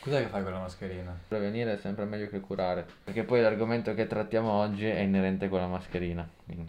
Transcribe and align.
Cos'è 0.00 0.22
che 0.22 0.28
fai 0.28 0.42
con 0.42 0.52
la 0.52 0.60
mascherina? 0.60 1.18
Prevenire 1.28 1.74
è 1.74 1.76
sempre 1.76 2.04
meglio 2.06 2.28
che 2.28 2.40
curare. 2.40 2.86
Perché 3.04 3.22
poi 3.22 3.42
l'argomento 3.42 3.94
che 3.94 4.06
trattiamo 4.06 4.50
oggi 4.50 4.86
è 4.86 5.00
inerente 5.00 5.48
con 5.48 5.60
la 5.60 5.66
mascherina. 5.66 6.26
Quindi. 6.44 6.68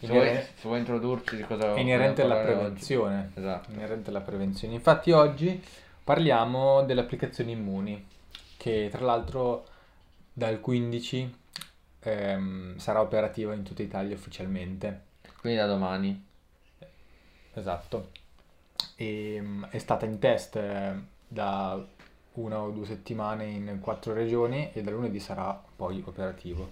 Se, 0.00 0.06
vuoi, 0.08 0.34
se 0.34 0.62
vuoi 0.62 0.78
introdurci 0.78 1.36
di 1.36 1.42
cosa 1.44 1.74
È 1.74 1.78
inerente 1.78 2.22
alla 2.22 2.40
prevenzione. 2.40 3.18
oggi. 3.18 3.38
Esatto. 3.38 3.70
Inerente 3.72 4.10
alla 4.10 4.20
prevenzione. 4.20 4.74
Infatti 4.74 5.12
oggi 5.12 5.62
parliamo 6.02 6.82
delle 6.82 7.02
applicazioni 7.02 7.52
immuni, 7.52 8.04
che 8.56 8.88
tra 8.90 9.04
l'altro 9.04 9.66
dal 10.32 10.58
15 10.60 11.34
ehm, 12.00 12.76
sarà 12.78 13.00
operativa 13.00 13.52
in 13.54 13.62
tutta 13.62 13.82
Italia 13.82 14.16
ufficialmente. 14.16 15.00
Quindi 15.38 15.58
da 15.58 15.66
domani. 15.66 16.26
Esatto. 17.54 18.10
E, 18.96 19.38
mm, 19.40 19.64
è 19.64 19.78
stata 19.78 20.06
in 20.06 20.18
test 20.18 20.56
eh, 20.56 20.94
da 21.28 21.84
una 22.34 22.60
o 22.60 22.70
due 22.70 22.86
settimane 22.86 23.44
in 23.44 23.78
quattro 23.80 24.12
regioni 24.14 24.70
e 24.72 24.82
da 24.82 24.90
lunedì 24.90 25.20
sarà 25.20 25.60
poi 25.76 26.02
operativo. 26.06 26.68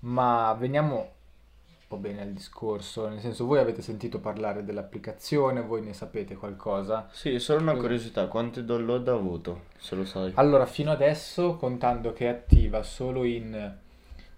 Ma 0.00 0.54
veniamo 0.58 0.96
un 0.96 1.86
po' 1.88 1.96
bene 1.96 2.22
al 2.22 2.32
discorso, 2.32 3.08
nel 3.08 3.20
senso 3.20 3.44
voi 3.46 3.58
avete 3.58 3.82
sentito 3.82 4.18
parlare 4.20 4.64
dell'applicazione, 4.64 5.60
voi 5.62 5.82
ne 5.82 5.92
sapete 5.92 6.34
qualcosa? 6.34 7.08
Sì, 7.12 7.38
solo 7.38 7.60
una 7.60 7.74
curiosità, 7.74 8.26
quanti 8.26 8.64
download 8.64 9.08
ha 9.08 9.12
avuto, 9.12 9.64
se 9.78 9.94
lo 9.94 10.04
sai? 10.04 10.32
Allora, 10.36 10.66
fino 10.66 10.90
adesso, 10.90 11.56
contando 11.56 12.12
che 12.12 12.26
è 12.26 12.28
attiva 12.28 12.82
solo 12.82 13.24
in 13.24 13.76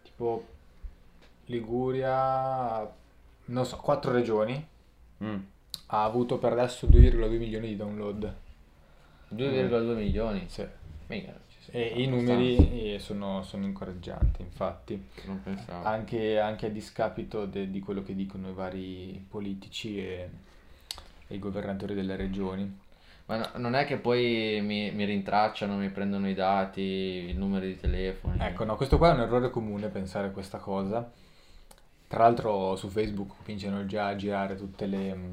tipo 0.03 0.45
Liguria, 1.47 2.91
non 3.47 3.65
so, 3.65 3.77
quattro 3.77 4.13
regioni, 4.13 4.75
Mm. 5.25 5.37
ha 5.87 6.05
avuto 6.05 6.37
per 6.39 6.53
adesso 6.53 6.87
2,2 6.87 7.39
milioni 7.39 7.69
di 7.69 7.77
download. 7.77 8.35
2,2 9.35 9.95
milioni. 9.95 10.45
Sì. 10.49 10.67
Mica, 11.09 11.35
E 11.71 12.03
i 12.03 12.07
numeri 12.07 12.95
eh, 12.95 12.99
sono, 12.99 13.43
sono 13.43 13.65
incoraggianti, 13.65 14.43
infatti, 14.43 15.01
anche, 15.83 16.39
anche 16.39 16.67
a 16.67 16.71
discapito 16.71 17.45
de- 17.47 17.71
di 17.71 17.81
quello 17.81 18.03
che 18.03 18.15
dicono 18.15 18.49
i 18.49 18.53
vari 18.53 19.25
politici 19.29 19.99
e, 19.99 20.31
e 21.29 21.35
i 21.35 21.39
governatori 21.39 21.95
delle 21.95 22.17
regioni. 22.17 22.85
Ma 23.27 23.37
no- 23.39 23.51
non 23.57 23.75
è 23.75 23.85
che 23.85 23.97
poi 23.99 24.61
mi, 24.63 24.91
mi 24.93 25.05
rintracciano, 25.05 25.77
mi 25.77 25.91
prendono 25.91 26.29
i 26.29 26.35
dati, 26.35 27.27
i 27.29 27.35
numeri 27.35 27.69
di 27.75 27.81
telefono. 27.81 28.37
Ecco, 28.43 28.65
no, 28.65 28.77
questo 28.77 28.99
qua 28.99 29.11
è 29.11 29.15
un 29.15 29.21
errore 29.21 29.51
comune 29.51 29.89
pensare 29.89 30.31
questa 30.31 30.59
cosa. 30.59 31.09
Tra 32.09 32.23
l'altro 32.23 32.77
su 32.77 32.89
Facebook 32.89 33.35
cominciano 33.43 33.85
già 33.87 34.07
a 34.07 34.17
girare 34.17 34.55
tutte 34.57 34.87
le, 34.87 35.15
mm, 35.15 35.33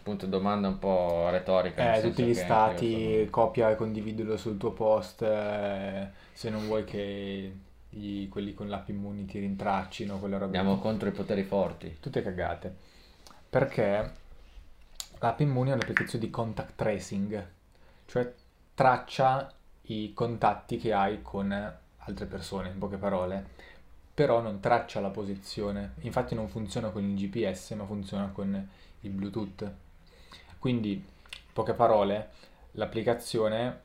Appunto, 0.00 0.26
domanda 0.26 0.66
un 0.66 0.78
po' 0.78 1.28
retorica. 1.30 1.94
eh, 1.94 2.00
tutti 2.00 2.22
gli 2.24 2.34
stati, 2.34 2.94
anche 2.94 3.30
copia 3.30 3.70
e 3.70 3.76
condividilo 3.76 4.38
sul 4.38 4.56
tuo 4.56 4.72
post, 4.72 5.20
eh, 5.22 6.08
se 6.32 6.48
non 6.48 6.64
vuoi 6.66 6.84
che 6.84 7.54
i- 7.90 8.28
quelli 8.30 8.54
con 8.54 8.68
l'app 8.68 8.88
Immuni 8.88 9.26
ti 9.26 9.38
rintraccino, 9.38 10.18
quelle 10.18 10.34
io 10.36 10.40
robe. 10.40 10.56
Andiamo 10.56 10.80
contro 10.80 11.08
i 11.08 11.12
poteri 11.12 11.42
forti. 11.42 11.98
Tutte 12.00 12.22
cagate. 12.22 12.74
Perché 13.50 14.12
l'app 15.18 15.40
Immuni 15.40 15.70
è 15.70 15.74
un'applicazione 15.74 16.24
di 16.24 16.30
contact 16.30 16.72
tracing, 16.76 17.46
cioè 18.06 18.32
traccia 18.74 19.52
i 19.82 20.12
contatti 20.14 20.78
che 20.78 20.94
hai 20.94 21.20
con 21.20 21.52
altre 21.52 22.24
persone, 22.24 22.70
in 22.70 22.78
poche 22.78 22.96
parole, 22.96 23.44
però 24.14 24.40
non 24.40 24.60
traccia 24.60 25.00
la 25.00 25.10
posizione. 25.10 25.92
Infatti 26.00 26.34
non 26.34 26.48
funziona 26.48 26.88
con 26.88 27.04
il 27.04 27.14
GPS, 27.16 27.72
ma 27.72 27.84
funziona 27.84 28.28
con 28.32 28.68
il 29.00 29.10
Bluetooth. 29.10 29.70
Quindi, 30.60 30.92
in 30.92 31.02
poche 31.54 31.72
parole, 31.72 32.28
l'applicazione 32.72 33.80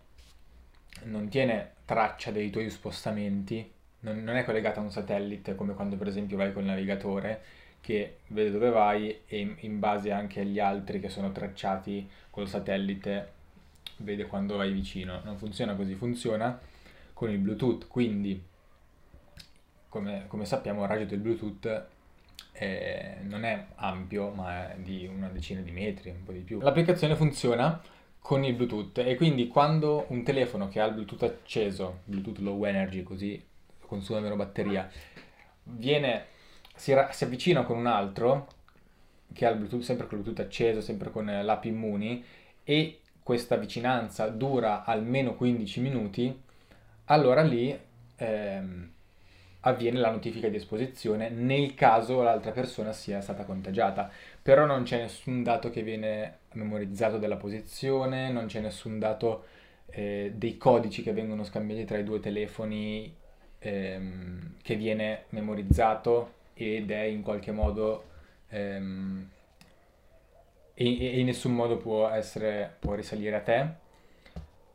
non 1.03 1.29
tiene 1.29 1.71
traccia 1.85 2.31
dei 2.31 2.49
tuoi 2.49 2.69
spostamenti, 2.69 3.71
non, 4.01 4.21
non 4.23 4.35
è 4.35 4.43
collegata 4.43 4.81
a 4.81 4.83
un 4.83 4.91
satellite 4.91 5.55
come 5.55 5.73
quando 5.73 5.95
per 5.95 6.07
esempio 6.07 6.35
vai 6.35 6.51
col 6.51 6.65
navigatore 6.65 7.41
che 7.79 8.17
vede 8.27 8.51
dove 8.51 8.69
vai 8.71 9.21
e 9.25 9.55
in, 9.57 9.79
base 9.79 10.11
anche 10.11 10.41
agli 10.41 10.59
altri 10.59 10.99
che 10.99 11.07
sono 11.07 11.31
tracciati 11.31 12.09
col 12.29 12.49
satellite 12.49 13.31
vede 13.97 14.25
quando 14.25 14.57
vai 14.57 14.73
vicino. 14.73 15.21
Non 15.23 15.37
funziona 15.37 15.75
così, 15.75 15.95
funziona 15.95 16.59
con 17.13 17.29
il 17.29 17.37
Bluetooth, 17.37 17.87
quindi 17.87 18.43
come, 19.87 20.25
come 20.27 20.43
sappiamo 20.43 20.81
il 20.81 20.89
raggio 20.89 21.05
del 21.05 21.19
Bluetooth 21.19 21.87
eh, 22.53 23.17
non 23.21 23.43
è 23.43 23.67
ampio 23.75 24.29
ma 24.29 24.71
è 24.71 24.77
di 24.77 25.05
una 25.07 25.27
decina 25.27 25.61
di 25.61 25.71
metri, 25.71 26.09
un 26.09 26.23
po' 26.23 26.31
di 26.31 26.39
più. 26.39 26.59
L'applicazione 26.61 27.15
funziona 27.15 27.81
con 28.19 28.43
il 28.43 28.55
Bluetooth 28.55 28.97
e 28.99 29.15
quindi 29.15 29.47
quando 29.47 30.05
un 30.09 30.23
telefono 30.23 30.67
che 30.67 30.79
ha 30.79 30.85
il 30.85 30.93
Bluetooth 30.93 31.23
acceso, 31.23 31.99
Bluetooth 32.05 32.39
low 32.39 32.63
energy 32.65 33.03
così 33.03 33.43
consuma 33.85 34.19
meno 34.19 34.35
batteria, 34.35 34.89
viene, 35.63 36.25
si, 36.75 36.93
ra- 36.93 37.11
si 37.11 37.23
avvicina 37.23 37.63
con 37.63 37.77
un 37.77 37.85
altro 37.85 38.47
che 39.31 39.45
ha 39.45 39.49
il 39.49 39.57
Bluetooth, 39.57 39.81
sempre 39.81 40.07
con 40.07 40.17
il 40.17 40.23
Bluetooth 40.23 40.45
acceso, 40.45 40.81
sempre 40.81 41.11
con 41.11 41.25
l'app 41.25 41.65
Immuni 41.65 42.23
e 42.63 43.01
questa 43.21 43.57
vicinanza 43.57 44.27
dura 44.27 44.83
almeno 44.85 45.35
15 45.35 45.81
minuti, 45.81 46.41
allora 47.05 47.41
lì 47.41 47.77
ehm, 48.15 48.91
avviene 49.67 49.99
la 49.99 50.11
notifica 50.11 50.47
di 50.47 50.57
esposizione 50.57 51.29
nel 51.29 51.73
caso 51.73 52.21
l'altra 52.21 52.51
persona 52.51 52.91
sia 52.93 53.21
stata 53.21 53.43
contagiata. 53.45 54.09
Però 54.41 54.65
non 54.65 54.83
c'è 54.83 54.99
nessun 54.99 55.43
dato 55.43 55.69
che 55.69 55.81
viene 55.83 56.39
memorizzato 56.53 57.17
della 57.17 57.37
posizione, 57.37 58.31
non 58.31 58.45
c'è 58.45 58.59
nessun 58.59 58.99
dato 58.99 59.45
eh, 59.87 60.33
dei 60.35 60.57
codici 60.57 61.01
che 61.01 61.13
vengono 61.13 61.43
scambiati 61.43 61.85
tra 61.85 61.97
i 61.97 62.03
due 62.03 62.19
telefoni 62.19 63.13
ehm, 63.59 64.55
che 64.61 64.75
viene 64.75 65.25
memorizzato 65.29 66.33
ed 66.53 66.91
è 66.91 67.01
in 67.03 67.21
qualche 67.21 67.51
modo 67.51 68.03
ehm, 68.49 69.29
e, 70.73 70.99
e 70.99 71.19
in 71.19 71.25
nessun 71.25 71.53
modo 71.53 71.77
può 71.77 72.09
essere 72.09 72.75
può 72.79 72.93
risalire 72.93 73.35
a 73.35 73.41
te 73.41 73.83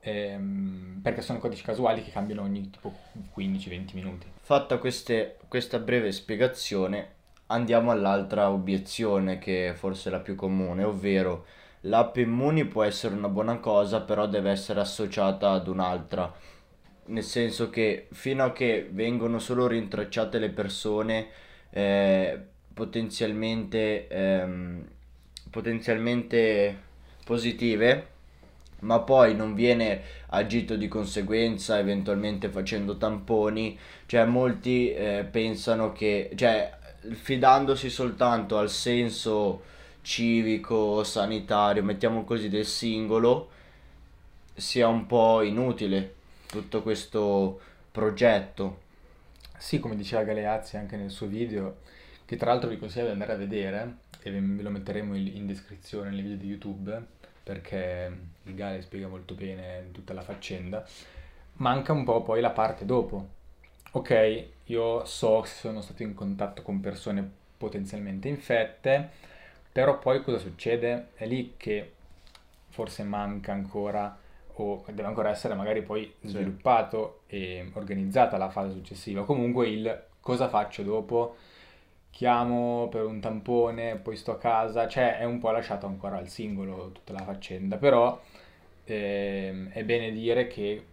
ehm, 0.01 1.01
perché 1.03 1.23
sono 1.23 1.39
codici 1.39 1.63
casuali 1.63 2.03
che 2.03 2.11
cambiano 2.11 2.43
ogni 2.43 2.71
tipo 2.71 2.93
15-20 3.33 3.95
minuti. 3.95 4.27
Fatta 4.41 4.79
queste- 4.79 5.37
questa 5.49 5.79
breve 5.79 6.13
spiegazione, 6.13 7.19
andiamo 7.47 7.91
all'altra 7.91 8.51
obiezione 8.51 9.39
che 9.39 9.73
forse 9.77 10.09
è 10.09 10.13
la 10.13 10.21
più 10.21 10.35
comune, 10.35 10.85
ovvero 10.85 11.47
l'app 11.83 12.17
Immuni 12.17 12.65
può 12.67 12.83
essere 12.83 13.15
una 13.15 13.29
buona 13.29 13.59
cosa, 13.59 14.01
però 14.01 14.27
deve 14.27 14.51
essere 14.51 14.81
associata 14.81 15.51
ad 15.51 15.69
un'altra. 15.69 16.33
Nel 17.07 17.25
senso 17.25 17.71
che 17.71 18.09
fino 18.13 18.45
a 18.45 18.53
che 18.53 18.89
vengono 18.91 19.39
solo 19.39 19.67
rintracciate 19.67 20.39
le 20.39 20.51
persone 20.51 21.29
eh, 21.71 22.39
potenzialmente, 22.73 24.07
ehm, 24.09 24.85
potenzialmente 25.51 26.79
positive, 27.25 28.07
ma 28.81 29.01
poi 29.01 29.35
non 29.35 29.55
viene 29.55 30.03
agito 30.29 30.77
di 30.77 30.89
conseguenza, 30.89 31.79
eventualmente 31.79 32.49
facendo 32.49 32.97
tamponi, 32.97 33.79
cioè 34.07 34.25
molti 34.25 34.93
eh, 34.93 35.27
pensano 35.31 35.93
che, 35.93 36.31
cioè 36.35 36.79
fidandosi 37.13 37.89
soltanto 37.89 38.59
al 38.59 38.71
senso 38.71 39.63
civico, 40.03 41.03
sanitario, 41.05 41.83
mettiamo 41.83 42.25
così 42.25 42.49
del 42.49 42.67
singolo, 42.67 43.51
sia 44.55 44.89
un 44.89 45.07
po' 45.07 45.43
inutile 45.43 46.15
tutto 46.47 46.83
questo 46.83 47.61
progetto. 47.91 48.89
Sì, 49.59 49.79
come 49.79 49.97
diceva 49.97 50.23
Galeazzi 50.23 50.77
anche 50.77 50.97
nel 50.97 51.11
suo 51.11 51.27
video, 51.27 51.79
che 52.25 52.37
tra 52.37 52.51
l'altro 52.51 52.71
vi 52.71 52.79
consiglio 52.79 53.07
di 53.07 53.13
andare 53.13 53.33
a 53.33 53.37
vedere 53.37 53.97
e 54.23 54.31
ve 54.31 54.63
lo 54.63 54.71
metteremo 54.71 55.15
in 55.17 55.47
descrizione 55.47 56.11
nel 56.11 56.23
video 56.23 56.37
di 56.37 56.47
YouTube 56.47 57.19
perché 57.51 58.17
il 58.45 58.55
Gale 58.55 58.81
spiega 58.81 59.09
molto 59.09 59.35
bene 59.35 59.89
tutta 59.91 60.15
la 60.15 60.23
faccenda. 60.23 60.87
Manca 61.55 61.93
un 61.93 62.05
po' 62.05 62.23
poi 62.23 62.41
la 62.41 62.51
parte 62.51 62.85
dopo. 62.85 63.27
Ok, 63.93 64.45
io 64.67 65.05
so 65.05 65.41
che 65.41 65.49
sono 65.49 65.81
stato 65.81 66.05
in 66.05 66.15
contatto 66.15 66.63
con 66.63 66.79
persone 66.79 67.29
potenzialmente 67.59 68.29
infette, 68.29 69.11
però 69.73 69.99
poi 69.99 70.23
cosa 70.23 70.39
succede? 70.39 71.09
È 71.15 71.27
lì 71.27 71.55
che 71.57 71.93
forse 72.69 73.03
manca 73.03 73.51
ancora 73.51 74.17
o 74.55 74.85
deve 74.87 75.09
ancora 75.09 75.31
essere 75.31 75.55
magari 75.55 75.83
poi 75.83 76.13
Sì. 76.21 76.29
sviluppato 76.29 77.23
e 77.27 77.69
organizzata 77.75 78.37
la 78.37 78.49
fase 78.49 78.73
successiva. 78.73 79.25
Comunque 79.25 79.69
il 79.69 80.05
cosa 80.21 80.49
faccio 80.49 80.85
dopo? 80.85 81.37
Chiamo 82.11 82.89
per 82.91 83.05
un 83.05 83.19
tampone, 83.21 83.97
poi 83.97 84.17
sto 84.17 84.33
a 84.33 84.39
casa, 84.39 84.87
cioè 84.89 85.19
è 85.19 85.25
un 85.25 85.39
po' 85.39 85.51
lasciato 85.51 85.87
ancora 85.87 86.19
al 86.19 86.29
singolo 86.29 86.91
tutta 86.93 87.13
la 87.15 87.25
faccenda, 87.25 87.77
però 87.77 88.21
ehm, 88.85 89.71
è 89.71 89.85
bene 89.85 90.13
dire 90.13 90.47
che 90.47 90.85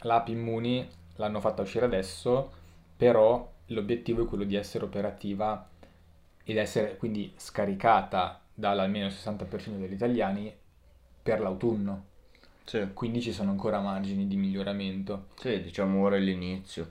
l'app 0.00 0.28
Immuni 0.28 0.88
l'hanno 1.16 1.40
fatta 1.40 1.62
uscire 1.62 1.84
adesso, 1.84 2.50
però 2.96 3.48
l'obiettivo 3.66 4.24
è 4.24 4.26
quello 4.26 4.44
di 4.44 4.56
essere 4.56 4.84
operativa 4.84 5.68
ed 6.44 6.56
essere 6.56 6.96
quindi 6.96 7.32
scaricata 7.36 8.40
dall'almeno 8.52 9.06
il 9.06 9.12
60% 9.12 9.78
degli 9.78 9.92
italiani 9.92 10.52
per 11.22 11.40
l'autunno. 11.40 12.04
Sì, 12.64 12.88
quindi 12.94 13.20
ci 13.20 13.32
sono 13.32 13.50
ancora 13.50 13.80
margini 13.80 14.26
di 14.26 14.36
miglioramento. 14.36 15.26
sì, 15.36 15.60
diciamo 15.60 16.02
ora 16.02 16.16
è 16.16 16.20
l'inizio. 16.20 16.90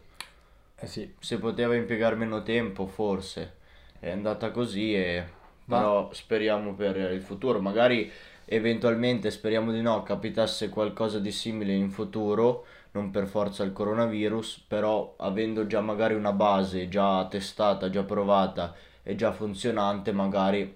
Eh 0.77 0.87
sì, 0.87 1.13
Se 1.19 1.37
poteva 1.37 1.75
impiegare 1.75 2.15
meno 2.15 2.43
tempo, 2.43 2.87
forse 2.87 3.59
è 4.01 4.09
andata 4.11 4.51
così 4.51 4.93
e 4.95 5.25
Ma- 5.65 5.77
però 5.77 6.11
speriamo 6.13 6.73
per 6.73 6.97
il 6.97 7.21
futuro, 7.21 7.61
magari 7.61 8.11
eventualmente 8.45 9.31
speriamo 9.31 9.71
di 9.71 9.81
no, 9.81 10.03
capitasse 10.03 10.67
qualcosa 10.69 11.19
di 11.19 11.31
simile 11.31 11.73
in 11.73 11.89
futuro, 11.91 12.65
non 12.91 13.11
per 13.11 13.27
forza 13.27 13.63
il 13.63 13.71
coronavirus, 13.71 14.65
però 14.67 15.15
avendo 15.17 15.67
già 15.67 15.79
magari 15.81 16.15
una 16.15 16.33
base 16.33 16.89
già 16.89 17.25
testata, 17.27 17.89
già 17.89 18.03
provata 18.03 18.75
e 19.03 19.15
già 19.15 19.31
funzionante, 19.31 20.11
magari 20.11 20.75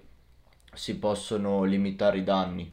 si 0.74 0.98
possono 0.98 1.64
limitare 1.64 2.18
i 2.18 2.24
danni. 2.24 2.72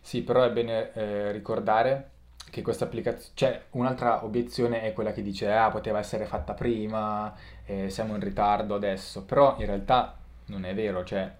Sì, 0.00 0.22
però 0.22 0.44
è 0.44 0.50
bene 0.52 0.92
eh, 0.92 1.32
ricordare 1.32 2.10
che 2.50 2.62
questa 2.62 2.84
applicazione, 2.84 3.32
cioè 3.34 3.64
un'altra 3.72 4.24
obiezione 4.24 4.82
è 4.82 4.92
quella 4.92 5.12
che 5.12 5.22
dice, 5.22 5.50
ah, 5.52 5.70
poteva 5.70 5.98
essere 5.98 6.26
fatta 6.26 6.54
prima, 6.54 7.34
eh, 7.66 7.90
siamo 7.90 8.14
in 8.14 8.20
ritardo 8.20 8.74
adesso, 8.74 9.24
però 9.24 9.56
in 9.58 9.66
realtà 9.66 10.16
non 10.46 10.64
è 10.64 10.74
vero, 10.74 11.04
cioè 11.04 11.30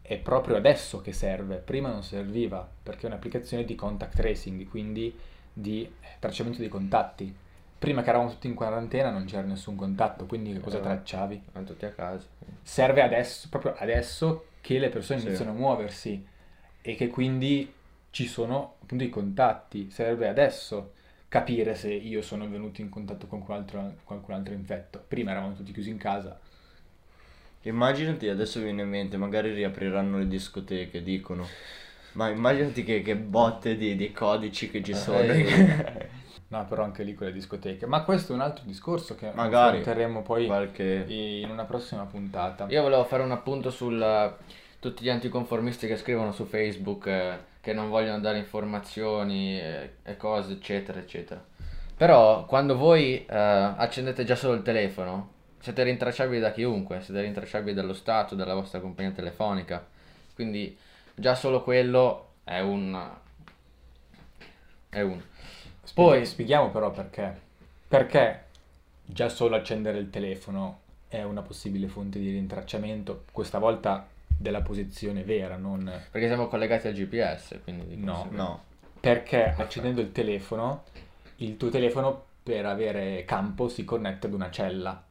è 0.00 0.16
proprio 0.16 0.56
adesso 0.56 1.00
che 1.02 1.12
serve, 1.12 1.56
prima 1.56 1.90
non 1.90 2.02
serviva, 2.02 2.66
perché 2.82 3.02
è 3.02 3.06
un'applicazione 3.10 3.64
di 3.64 3.74
contact 3.74 4.16
tracing, 4.16 4.66
quindi 4.68 5.16
di 5.52 5.90
tracciamento 6.18 6.58
dei 6.60 6.68
contatti. 6.68 7.34
Prima 7.78 8.02
che 8.02 8.08
eravamo 8.08 8.30
tutti 8.30 8.46
in 8.48 8.54
quarantena 8.54 9.10
non 9.10 9.24
c'era 9.26 9.46
nessun 9.46 9.76
contatto, 9.76 10.24
quindi 10.26 10.52
che 10.54 10.60
cosa 10.60 10.78
Eh. 10.78 10.82
tracciavi? 10.82 11.42
Erano 11.50 11.66
tutti 11.66 11.84
a 11.84 11.90
casa. 11.90 12.26
serve 12.62 13.02
adesso, 13.02 13.48
proprio 13.50 13.74
adesso 13.78 14.46
che 14.60 14.78
le 14.78 14.88
persone 14.90 15.20
Sì. 15.20 15.26
iniziano 15.26 15.52
a 15.52 15.54
muoversi 15.54 16.26
e 16.82 16.94
che 16.96 17.08
quindi 17.08 17.72
ci 18.10 18.26
sono 18.26 18.74
appunto 18.82 19.04
i 19.04 19.08
contatti. 19.10 19.90
Serve 19.90 20.26
adesso 20.28 20.92
capire 21.28 21.74
se 21.74 21.92
io 21.92 22.22
sono 22.22 22.48
venuto 22.48 22.80
in 22.80 22.88
contatto 22.88 23.26
con 23.26 23.44
qualcun 23.44 23.78
altro, 23.80 24.00
qualcun 24.04 24.34
altro 24.34 24.54
infetto. 24.54 25.02
Prima 25.06 25.30
eravamo 25.30 25.54
tutti 25.54 25.72
chiusi 25.72 25.90
in 25.90 25.98
casa. 25.98 26.38
Immaginati, 27.62 28.28
adesso 28.28 28.60
viene 28.60 28.82
in 28.82 28.88
mente, 28.88 29.16
magari 29.16 29.52
riapriranno 29.52 30.18
le 30.18 30.28
discoteche, 30.28 31.02
dicono. 31.02 31.46
Ma 32.12 32.28
immaginati 32.28 32.82
che, 32.82 33.02
che 33.02 33.16
botte 33.16 33.76
di, 33.76 33.94
di 33.94 34.12
codici 34.12 34.70
che 34.70 34.82
ci 34.82 34.94
sono. 34.94 35.18
Eh, 35.18 36.08
No, 36.50 36.64
però 36.64 36.82
anche 36.82 37.02
lì 37.02 37.14
con 37.14 37.26
le 37.26 37.32
discoteche. 37.32 37.84
Ma 37.84 38.04
questo 38.04 38.32
è 38.32 38.34
un 38.34 38.40
altro 38.40 38.64
discorso 38.66 39.14
che 39.14 39.30
Magari. 39.34 39.80
affronteremo 39.80 40.22
poi 40.22 40.46
Qualche... 40.46 41.04
in 41.06 41.50
una 41.50 41.64
prossima 41.64 42.04
puntata. 42.04 42.66
Io 42.70 42.80
volevo 42.80 43.04
fare 43.04 43.22
un 43.22 43.32
appunto 43.32 43.70
sul 43.70 44.00
eh, 44.00 44.32
tutti 44.80 45.04
gli 45.04 45.10
anticonformisti 45.10 45.86
che 45.86 45.96
scrivono 45.96 46.32
su 46.32 46.46
Facebook 46.46 47.06
eh, 47.06 47.38
che 47.68 47.74
non 47.74 47.90
vogliono 47.90 48.18
dare 48.18 48.38
informazioni 48.38 49.60
eh, 49.60 49.96
e 50.02 50.16
cose, 50.16 50.54
eccetera, 50.54 50.98
eccetera. 50.98 51.44
Però 51.94 52.46
quando 52.46 52.74
voi 52.78 53.26
eh, 53.26 53.36
accendete 53.36 54.24
già 54.24 54.36
solo 54.36 54.54
il 54.54 54.62
telefono, 54.62 55.32
siete 55.60 55.82
rintracciabili 55.82 56.40
da 56.40 56.50
chiunque, 56.52 57.02
siete 57.02 57.20
rintracciabili 57.20 57.74
dallo 57.74 57.92
Stato, 57.92 58.34
dalla 58.34 58.54
vostra 58.54 58.80
compagnia 58.80 59.10
telefonica. 59.10 59.86
Quindi 60.34 60.78
già 61.14 61.34
solo 61.34 61.62
quello 61.62 62.30
è 62.42 62.60
un... 62.60 62.98
è 64.88 65.00
un... 65.02 65.20
Spieghi- 65.82 65.92
Poi- 65.92 66.24
spieghiamo 66.24 66.70
però 66.70 66.90
perché. 66.90 67.38
Perché 67.86 68.44
già 69.04 69.28
solo 69.28 69.56
accendere 69.56 69.98
il 69.98 70.08
telefono 70.08 70.80
è 71.06 71.22
una 71.22 71.42
possibile 71.42 71.88
fonte 71.88 72.18
di 72.18 72.30
rintracciamento, 72.30 73.24
questa 73.30 73.58
volta 73.58 74.06
della 74.38 74.62
posizione 74.62 75.24
vera, 75.24 75.56
non 75.56 75.84
perché 76.10 76.28
siamo 76.28 76.46
collegati 76.46 76.86
al 76.88 76.94
GPS, 76.94 77.60
quindi 77.62 77.86
di 77.86 77.96
No, 77.96 78.28
No, 78.30 78.62
perché 79.00 79.54
accendendo 79.56 80.00
il 80.00 80.12
telefono, 80.12 80.84
il 81.36 81.56
tuo 81.56 81.68
telefono 81.68 82.24
per 82.42 82.64
avere 82.66 83.24
campo 83.24 83.68
si 83.68 83.84
connette 83.84 84.26
ad 84.26 84.32
una 84.32 84.50
cella. 84.50 85.04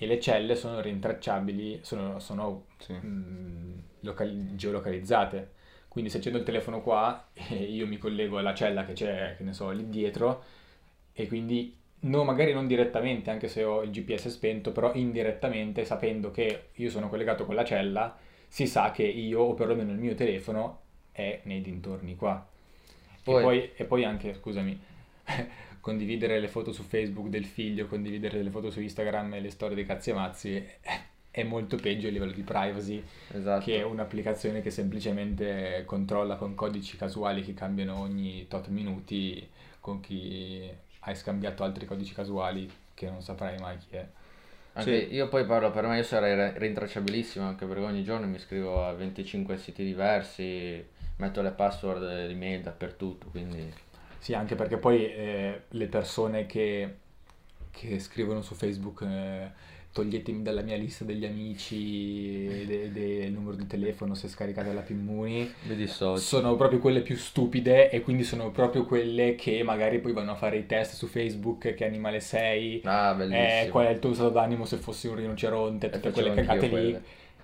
E 0.00 0.06
le 0.06 0.20
celle 0.20 0.54
sono 0.54 0.80
rintracciabili, 0.80 1.80
sono, 1.82 2.20
sono 2.20 2.66
sì. 2.78 2.92
mh, 2.92 3.82
locali- 4.00 4.54
geolocalizzate. 4.54 5.52
Quindi 5.88 6.10
se 6.10 6.18
accendo 6.18 6.38
il 6.38 6.44
telefono 6.44 6.82
qua 6.82 7.28
e 7.34 7.56
io 7.56 7.86
mi 7.86 7.98
collego 7.98 8.38
alla 8.38 8.54
cella 8.54 8.84
che 8.84 8.92
c'è, 8.92 9.34
che 9.36 9.42
ne 9.42 9.52
so, 9.52 9.70
lì 9.70 9.88
dietro 9.88 10.44
e 11.12 11.26
quindi 11.26 11.76
no, 12.00 12.22
magari 12.24 12.52
non 12.52 12.68
direttamente, 12.68 13.30
anche 13.30 13.48
se 13.48 13.64
ho 13.64 13.82
il 13.82 13.90
GPS 13.90 14.28
spento, 14.28 14.70
però 14.70 14.94
indirettamente 14.94 15.84
sapendo 15.84 16.30
che 16.30 16.68
io 16.74 16.90
sono 16.90 17.08
collegato 17.08 17.44
con 17.44 17.56
la 17.56 17.64
cella, 17.64 18.16
si 18.48 18.66
sa 18.66 18.90
che 18.90 19.04
io 19.04 19.40
o 19.40 19.54
perlomeno 19.54 19.92
il 19.92 19.98
mio 19.98 20.14
telefono 20.14 20.80
è 21.12 21.40
nei 21.44 21.60
dintorni 21.60 22.16
qua. 22.16 22.44
Poi- 23.22 23.38
E, 23.38 23.42
poi, 23.42 23.70
e 23.76 23.84
poi 23.84 24.04
anche, 24.04 24.34
scusami, 24.34 24.78
condividere 25.80 26.40
le 26.40 26.48
foto 26.48 26.72
su 26.72 26.82
Facebook 26.82 27.28
del 27.28 27.44
figlio, 27.44 27.86
condividere 27.86 28.42
le 28.42 28.50
foto 28.50 28.70
su 28.70 28.80
Instagram 28.80 29.34
e 29.34 29.40
le 29.40 29.50
storie 29.50 29.74
dei 29.76 29.86
cazzi 29.86 30.10
e 30.10 30.12
mazzi 30.14 30.66
è, 31.30 31.42
molto 31.44 31.76
peggio 31.76 32.08
a 32.08 32.10
livello 32.10 32.32
di 32.32 32.42
privacy 32.42 33.02
Esatto. 33.32 33.64
che 33.64 33.82
un'applicazione 33.82 34.60
che 34.60 34.70
semplicemente 34.70 35.84
controlla 35.86 36.34
con 36.36 36.54
codici 36.56 36.96
casuali 36.96 37.42
che 37.42 37.54
cambiano 37.54 38.00
ogni 38.00 38.46
tot 38.48 38.66
minuti 38.68 39.48
con 39.80 40.00
chi 40.00 40.68
hai 41.00 41.14
scambiato 41.14 41.62
altri 41.62 41.86
codici 41.86 42.12
casuali 42.12 42.68
che 42.92 43.08
non 43.08 43.22
saprai 43.22 43.56
mai 43.58 43.78
chi 43.78 43.94
è. 43.96 44.06
Anche 44.74 45.06
Sì. 45.08 45.14
io 45.14 45.28
poi 45.28 45.44
parlo 45.44 45.70
per 45.70 45.86
me, 45.86 45.96
io 45.96 46.02
sarei 46.04 46.34
re- 46.34 46.54
rintracciabilissimo 46.56 47.46
anche 47.46 47.66
perché 47.66 47.82
ogni 47.82 48.04
giorno 48.04 48.26
mi 48.26 48.36
iscrivo 48.36 48.84
a 48.86 48.92
25 48.92 49.56
siti 49.58 49.82
diversi, 49.84 50.84
metto 51.16 51.42
le 51.42 51.50
password 51.50 52.02
e 52.04 52.26
l'email 52.28 52.62
dappertutto, 52.62 53.26
quindi 53.30 53.72
Sì, 54.18 54.34
anche 54.34 54.54
perché 54.54 54.76
poi 54.78 55.04
eh, 55.12 55.62
le 55.68 55.86
persone 55.86 56.46
che, 56.46 56.96
che 57.70 57.98
scrivono 57.98 58.42
su 58.42 58.54
Facebook 58.54 59.02
eh, 59.02 59.50
toglietemi 59.92 60.42
dalla 60.42 60.62
mia 60.62 60.76
lista 60.76 61.04
degli 61.04 61.24
amici 61.24 62.46
e 62.46 62.64
de- 62.66 62.92
del 62.92 63.32
numero 63.32 63.56
di 63.56 63.66
telefono 63.66 64.14
se 64.14 64.28
scaricate 64.28 64.72
la 64.72 64.82
Pimmuni 64.82 65.52
mi 65.62 65.74
dissocio. 65.76 66.18
sono 66.18 66.56
proprio 66.56 66.78
quelle 66.78 67.00
più 67.02 67.16
stupide 67.16 67.90
e 67.90 68.00
quindi 68.02 68.22
sono 68.22 68.50
proprio 68.50 68.84
quelle 68.84 69.34
che 69.34 69.62
magari 69.62 69.98
poi 70.00 70.12
vanno 70.12 70.32
a 70.32 70.36
fare 70.36 70.58
i 70.58 70.66
test 70.66 70.94
su 70.94 71.06
Facebook 71.06 71.74
che 71.74 71.84
animale 71.86 72.20
sei 72.20 72.80
Ah, 72.84 73.16
eh, 73.28 73.68
qual 73.70 73.86
è 73.86 73.90
il 73.90 73.98
tuo 73.98 74.14
stato 74.14 74.30
d'animo 74.30 74.64
se 74.64 74.76
fossi 74.76 75.08
un 75.08 75.16
rinoceronte, 75.16 75.86
E 75.86 75.90
tutte 75.90 76.10
quelle 76.12 76.30
anch'io 76.30 76.76
lì, 76.76 76.98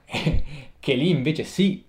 che 0.79 0.94
lì 0.94 1.08
invece 1.11 1.44
sì 1.44 1.85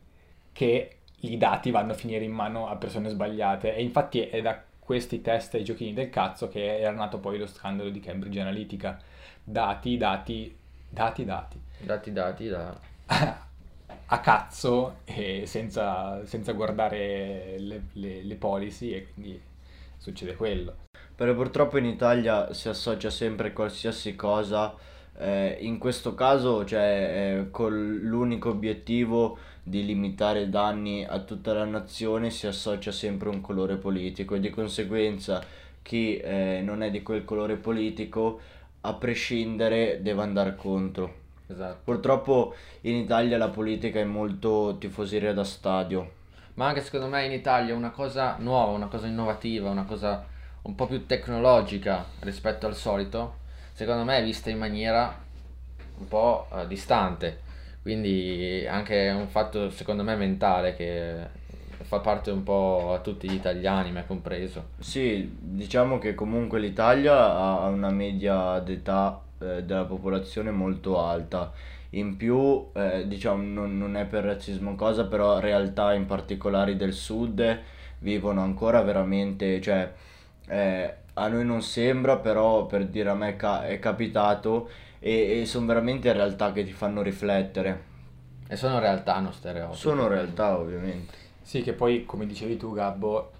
che 0.52 0.90
i 1.22 1.38
dati 1.38 1.72
vanno 1.72 1.92
a 1.92 1.96
finire 1.96 2.24
in 2.24 2.32
mano 2.32 2.68
a 2.68 2.76
persone 2.78 3.10
sbagliate. 3.10 3.76
E 3.76 3.82
infatti 3.84 4.22
è 4.22 4.42
da 4.42 4.64
questi 4.80 5.22
test 5.22 5.56
ai 5.56 5.64
giochini 5.64 5.94
del 5.94 6.10
cazzo 6.10 6.48
che 6.48 6.80
era 6.80 6.92
nato 6.92 7.18
poi 7.20 7.38
lo 7.38 7.48
scandalo 7.48 7.90
di 7.90 8.00
Cambridge 8.00 8.40
Analytica. 8.40 9.00
Dati, 9.48 9.96
dati, 9.96 10.58
dati, 10.90 11.24
dati. 11.24 11.60
Dati 11.78 12.12
dati 12.12 12.48
da... 12.48 12.80
a 14.08 14.20
cazzo 14.20 15.02
e 15.06 15.46
senza, 15.46 16.26
senza 16.26 16.54
guardare 16.54 17.54
le, 17.60 17.82
le, 17.94 18.24
le 18.24 18.36
policy 18.38 18.90
e 18.90 19.08
quindi 19.14 19.40
succede 19.98 20.36
quello. 20.36 20.78
Però 21.16 21.32
purtroppo 21.36 21.78
in 21.78 21.86
Italia 21.86 22.54
si 22.54 22.70
associa 22.70 23.12
sempre 23.12 23.54
qualsiasi 23.54 24.16
cosa, 24.16 24.74
eh, 25.16 25.58
in 25.62 25.78
questo 25.78 26.16
caso 26.16 26.66
cioè 26.66 27.38
eh, 27.38 27.52
con 27.52 28.00
l'unico 28.02 28.50
obiettivo 28.50 29.38
di 29.62 29.86
limitare 29.86 30.42
i 30.42 30.50
danni 30.50 31.06
a 31.06 31.20
tutta 31.20 31.54
la 31.54 31.66
nazione 31.66 32.32
si 32.32 32.48
associa 32.48 32.92
sempre 32.92 33.30
un 33.30 33.42
colore 33.42 33.78
politico 33.78 34.34
e 34.34 34.40
di 34.40 34.50
conseguenza 34.50 35.42
chi 35.82 36.18
eh, 36.18 36.62
non 36.64 36.82
è 36.82 36.90
di 36.90 37.04
quel 37.04 37.24
colore 37.24 37.58
politico 37.58 38.42
a 38.86 38.94
prescindere 38.94 40.00
deve 40.02 40.22
andare 40.22 40.56
contro. 40.56 41.24
Esatto. 41.48 41.80
Purtroppo 41.84 42.56
in 42.82 42.96
Italia 42.96 43.38
la 43.38 43.50
politica 43.50 44.00
è 44.00 44.04
molto 44.04 44.78
tifoseria 44.80 45.34
da 45.34 45.44
stadio. 45.44 46.12
Ma 46.56 46.68
anche 46.68 46.82
secondo 46.82 47.08
me 47.08 47.26
in 47.26 47.32
Italia 47.32 47.76
una 47.76 47.92
cosa 47.92 48.38
nuova, 48.40 48.72
una 48.72 48.88
cosa 48.88 49.08
innovativa, 49.08 49.70
una 49.70 49.84
cosa 49.84 50.26
un 50.64 50.76
po' 50.76 50.88
più 50.88 51.06
tecnologica 51.06 52.06
rispetto 52.22 52.66
al 52.66 52.76
solito, 52.76 53.38
secondo 53.74 54.04
me 54.04 54.18
è 54.18 54.24
vista 54.24 54.50
in 54.50 54.58
maniera 54.58 55.24
un 55.98 56.08
po' 56.08 56.48
eh, 56.54 56.68
distante. 56.68 57.42
Quindi 57.82 58.66
anche 58.68 59.14
un 59.16 59.28
fatto 59.28 59.70
secondo 59.70 60.02
me 60.04 60.16
mentale 60.16 60.76
che 60.76 61.44
fa 61.84 62.00
parte 62.00 62.32
un 62.32 62.44
po' 62.44 62.94
a 62.94 63.00
tutti 63.00 63.30
gli 63.30 63.34
italiani, 63.34 63.92
me 63.92 64.06
compreso. 64.06 64.70
Sì, 64.80 65.38
diciamo 65.40 65.98
che 65.98 66.16
comunque 66.16 66.60
l'Italia 66.60 67.36
ha 67.36 67.68
una 67.68 67.90
media 67.90 68.60
d'età 68.60 69.22
eh, 69.40 69.64
della 69.64 69.86
popolazione 69.86 70.52
molto 70.52 71.00
alta. 71.00 71.52
In 71.92 72.18
più, 72.18 72.68
eh, 72.74 73.08
diciamo, 73.08 73.42
non, 73.44 73.78
non 73.78 73.96
è 73.96 74.06
per 74.06 74.24
razzismo 74.24 74.76
cosa, 74.76 75.06
però 75.06 75.40
realtà 75.40 75.94
in 75.94 76.06
particolari 76.06 76.76
del 76.76 76.94
sud 76.94 77.60
vivono 78.00 78.42
ancora 78.42 78.82
veramente, 78.82 79.62
cioè, 79.62 79.94
eh, 80.48 80.94
a 81.14 81.28
noi 81.28 81.46
non 81.46 81.62
sembra, 81.62 82.18
però 82.18 82.66
per 82.66 82.88
dire 82.88 83.10
a 83.10 83.16
me 83.16 83.36
ca- 83.36 83.66
è 83.66 83.80
capitato 83.80 84.70
e, 85.00 85.42
e 85.42 85.46
sono 85.46 85.68
veramente 85.68 86.12
realtà 86.12 86.52
che 86.52 86.64
ti 86.64 86.72
fanno 86.72 87.02
riflettere. 87.02 87.94
E 88.48 88.56
sono 88.56 88.80
realtà, 88.80 89.20
non 89.20 89.34
stereotipi. 89.34 89.78
Sono 89.78 90.08
realtà 90.08 90.58
ovviamente. 90.58 91.25
Sì, 91.46 91.62
che 91.62 91.74
poi, 91.74 92.06
come 92.06 92.26
dicevi 92.26 92.58
tu, 92.58 92.74
Gabbo, 92.74 93.32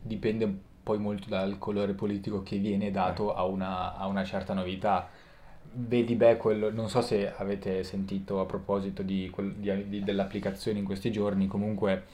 dipende 0.00 0.48
poi 0.84 0.98
molto 0.98 1.28
dal 1.28 1.58
colore 1.58 1.94
politico 1.94 2.44
che 2.44 2.58
viene 2.58 2.92
dato 2.92 3.34
a 3.34 3.44
una, 3.44 3.96
a 3.96 4.06
una 4.06 4.22
certa 4.22 4.54
novità. 4.54 5.08
Vedi 5.72 6.14
beh, 6.14 6.36
quello, 6.36 6.70
non 6.70 6.88
so 6.88 7.00
se 7.00 7.32
avete 7.36 7.82
sentito 7.82 8.40
a 8.40 8.46
proposito 8.46 9.02
di, 9.02 9.28
di- 9.56 9.88
di- 9.88 10.04
dell'applicazione 10.04 10.78
in 10.78 10.84
questi 10.84 11.10
giorni, 11.10 11.48
comunque 11.48 12.04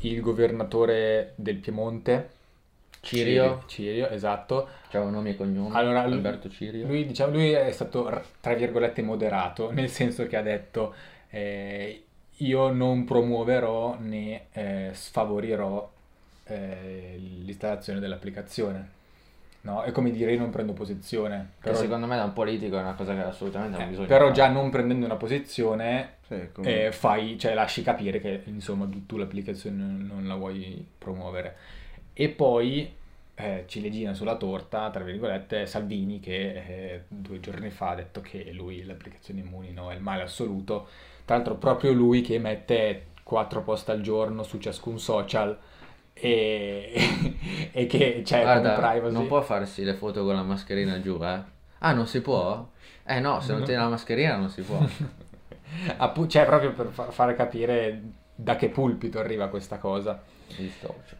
il 0.00 0.20
governatore 0.20 1.32
del 1.36 1.56
Piemonte, 1.56 2.28
Cirio, 3.00 3.62
Cirio, 3.68 4.08
esatto, 4.08 4.68
un 4.92 5.10
nome 5.10 5.30
e 5.30 5.36
cognome, 5.36 5.74
Allora, 5.78 6.04
lui- 6.06 6.16
Alberto 6.16 6.50
Cirio. 6.50 6.86
lui, 6.86 7.06
diciamo, 7.06 7.32
lui 7.32 7.52
è 7.52 7.70
stato, 7.72 8.22
tra 8.40 8.52
virgolette, 8.52 9.00
moderato, 9.00 9.70
nel 9.72 9.88
senso 9.88 10.26
che 10.26 10.36
ha 10.36 10.42
detto 10.42 10.94
eh, 11.30 12.04
io 12.38 12.70
non 12.70 13.04
promuoverò 13.04 13.96
né 13.98 14.46
eh, 14.52 14.90
sfavorirò 14.92 15.90
eh, 16.44 17.16
l'installazione 17.44 18.00
dell'applicazione. 18.00 18.96
No? 19.62 19.82
È 19.82 19.90
come 19.92 20.10
dire 20.10 20.32
io 20.32 20.38
non 20.38 20.50
prendo 20.50 20.72
posizione, 20.72 21.52
Che 21.60 21.70
però, 21.70 21.74
secondo 21.74 22.06
me 22.06 22.16
da 22.16 22.24
un 22.24 22.32
politico 22.32 22.78
è 22.78 22.80
una 22.80 22.94
cosa 22.94 23.14
che 23.14 23.22
assolutamente 23.22 23.76
non 23.76 23.86
eh, 23.86 23.90
bisogna 23.90 24.06
però 24.06 24.24
fare. 24.24 24.32
già 24.32 24.48
non 24.48 24.70
prendendo 24.70 25.04
una 25.04 25.16
posizione 25.16 26.16
Sì, 26.26 26.48
come- 26.52 26.86
eh, 26.86 26.92
fai, 26.92 27.38
cioè 27.38 27.54
lasci 27.54 27.82
capire 27.82 28.20
che 28.20 28.42
insomma 28.46 28.86
tu, 28.86 29.04
tu 29.06 29.16
l'applicazione 29.16 29.76
non, 29.76 30.06
non 30.06 30.26
la 30.28 30.36
vuoi 30.36 30.86
promuovere. 30.96 31.56
E 32.12 32.28
poi 32.30 32.92
eh, 33.34 33.64
ciliegina 33.66 34.14
sulla 34.14 34.36
torta, 34.36 34.90
tra 34.90 35.04
virgolette, 35.04 35.66
Salvini 35.66 36.20
che 36.20 36.34
eh, 36.94 37.02
due 37.08 37.40
giorni 37.40 37.70
fa 37.70 37.90
ha 37.90 37.94
detto 37.96 38.20
che 38.20 38.50
lui 38.52 38.84
l'applicazione 38.84 39.40
Immuni 39.40 39.72
no, 39.72 39.90
è 39.90 39.94
il 39.94 40.00
male 40.02 40.22
assoluto. 40.22 40.88
Tra 41.28 41.36
l'altro 41.36 41.56
proprio 41.56 41.92
lui 41.92 42.22
che 42.22 42.38
mette 42.38 43.08
quattro 43.22 43.60
post 43.60 43.90
al 43.90 44.00
giorno 44.00 44.42
su 44.44 44.56
ciascun 44.56 44.98
social 44.98 45.58
e, 46.14 46.90
e 47.70 47.84
che 47.84 48.22
c'è 48.24 48.40
Guarda, 48.40 48.72
come 48.72 48.88
privacy. 48.88 49.12
non 49.12 49.26
può 49.26 49.42
farsi 49.42 49.84
le 49.84 49.92
foto 49.92 50.24
con 50.24 50.34
la 50.34 50.42
mascherina 50.42 50.98
giù, 51.02 51.18
eh? 51.22 51.38
Ah, 51.80 51.92
non 51.92 52.06
si 52.06 52.22
può? 52.22 52.66
Eh 53.04 53.20
no, 53.20 53.40
se 53.42 53.52
non 53.52 53.62
tiene 53.64 53.82
la 53.82 53.90
mascherina 53.90 54.36
non 54.36 54.48
si 54.48 54.62
può. 54.62 54.78
Appu- 55.98 56.28
cioè 56.28 56.46
proprio 56.46 56.72
per 56.72 56.86
fa- 56.86 57.10
fare 57.10 57.34
capire 57.34 58.00
da 58.34 58.56
che 58.56 58.70
pulpito 58.70 59.18
arriva 59.18 59.48
questa 59.48 59.76
cosa. 59.76 60.18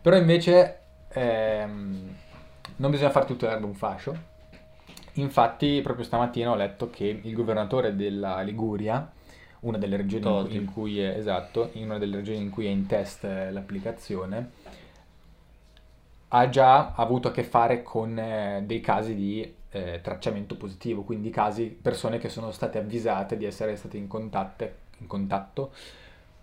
Però 0.01 0.17
invece 0.17 0.79
ehm, 1.11 2.17
non 2.77 2.91
bisogna 2.91 3.11
fare 3.11 3.27
tutto 3.27 3.45
l'erba 3.47 3.67
un 3.67 3.75
fascio. 3.75 4.17
Infatti, 5.17 5.83
proprio 5.83 6.07
stamattina 6.07 6.51
ho 6.51 6.55
letto 6.55 6.89
che 6.89 7.21
il 7.23 7.35
governatore 7.35 7.95
della 7.95 8.41
Liguria, 8.41 9.13
una 9.61 9.79
delle 9.79 9.97
regioni 9.97 10.25
in 10.25 10.31
cui, 10.31 10.43
Toti. 10.43 10.57
in 10.57 10.65
cui 10.73 11.01
è, 11.01 11.17
esatto, 11.17 11.71
in 11.73 11.85
una 11.85 11.99
delle 11.99 12.17
regioni 12.17 12.39
in 12.39 12.51
cui 12.51 12.67
è 12.67 12.71
in 12.71 12.87
test 12.87 13.25
eh, 13.25 13.51
l'applicazione, 13.51 14.51
ha 16.29 16.49
già 16.49 16.93
avuto 16.95 17.29
a 17.29 17.31
che 17.31 17.43
fare 17.43 17.83
con 17.83 18.19
eh, 18.19 18.63
dei 18.65 18.81
casi 18.81 19.15
di 19.15 19.55
eh, 19.71 20.01
tracciamento 20.03 20.57
positivo, 20.57 21.03
quindi 21.03 21.31
casi, 21.31 21.67
persone 21.67 22.19
che 22.19 22.29
sono 22.29 22.51
state 22.51 22.79
avvisate 22.79 23.37
di 23.37 23.45
essere 23.45 23.77
state 23.77 23.97
in, 23.97 24.07
contatte- 24.07 24.77
in 24.99 25.07
contatto 25.07 25.73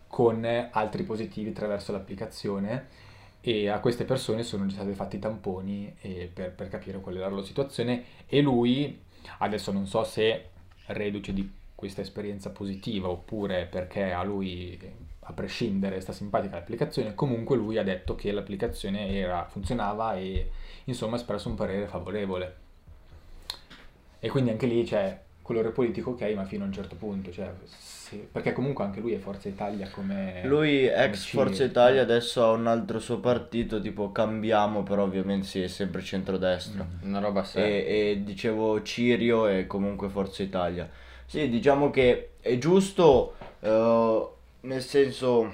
con 0.07 0.43
eh, 0.45 0.69
altri 0.71 1.03
positivi 1.03 1.49
attraverso 1.49 1.91
l'applicazione 1.91 3.03
e 3.41 3.69
a 3.69 3.79
queste 3.79 4.05
persone 4.05 4.43
sono 4.43 4.65
già 4.65 4.75
stati 4.75 4.93
fatti 4.93 5.17
i 5.17 5.19
tamponi 5.19 5.95
eh, 6.01 6.29
per, 6.33 6.51
per 6.51 6.67
capire 6.67 6.99
qual 6.99 7.15
era 7.15 7.25
la 7.25 7.31
loro 7.31 7.43
situazione 7.43 8.03
e 8.25 8.41
lui, 8.41 9.01
adesso 9.39 9.71
non 9.71 9.85
so 9.85 10.03
se 10.03 10.49
reduce 10.87 11.31
di 11.33 11.47
questa 11.75 12.01
esperienza 12.01 12.49
positiva 12.49 13.09
oppure 13.09 13.67
perché 13.69 14.11
a 14.13 14.23
lui, 14.23 14.79
a 15.19 15.33
prescindere, 15.33 15.99
sta 15.99 16.13
simpatica 16.13 16.55
l'applicazione, 16.55 17.13
comunque 17.13 17.57
lui 17.57 17.77
ha 17.77 17.83
detto 17.83 18.15
che 18.15 18.31
l'applicazione 18.31 19.09
era, 19.13 19.45
funzionava 19.45 20.15
e 20.15 20.49
insomma 20.85 21.15
ha 21.15 21.19
espresso 21.19 21.49
un 21.49 21.55
parere 21.55 21.87
favorevole. 21.87 22.55
E 24.19 24.29
quindi 24.29 24.49
anche 24.49 24.65
lì 24.65 24.83
c'è 24.83 25.21
colore 25.41 25.69
politico 25.69 26.11
ok, 26.11 26.21
ma 26.33 26.45
fino 26.45 26.63
a 26.63 26.67
un 26.67 26.73
certo 26.73 26.95
punto, 26.95 27.31
cioè, 27.31 27.51
se- 27.65 28.27
perché 28.31 28.51
comunque 28.51 28.83
anche 28.83 28.99
lui 28.99 29.13
è 29.13 29.19
Forza 29.19 29.47
Italia 29.47 29.87
come... 29.91 30.41
Lui, 30.45 30.87
come 30.87 31.03
ex 31.03 31.25
Cirio. 31.25 31.45
Forza 31.45 31.63
Italia, 31.63 32.01
adesso 32.01 32.43
ha 32.43 32.49
un 32.49 32.65
altro 32.65 32.97
suo 32.97 33.19
partito, 33.19 33.79
tipo 33.79 34.11
Cambiamo, 34.11 34.81
però 34.81 35.03
ovviamente 35.03 35.45
sì, 35.45 35.61
è 35.61 35.67
sempre 35.67 36.01
centrodestra. 36.01 36.83
Mm. 36.83 37.07
Una 37.07 37.19
roba 37.19 37.43
seria. 37.43 37.67
E, 37.67 38.09
e 38.11 38.23
dicevo 38.23 38.81
Cirio 38.81 39.45
e 39.47 39.67
comunque 39.67 40.09
Forza 40.09 40.41
Italia. 40.41 40.89
Sì, 41.27 41.49
diciamo 41.49 41.89
che 41.89 42.31
è 42.39 42.57
giusto, 42.57 43.33
eh, 43.59 44.27
nel 44.61 44.81
senso, 44.81 45.51